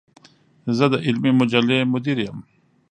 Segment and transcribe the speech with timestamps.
[0.77, 2.37] زۀ د علمي مجلې مدير يم.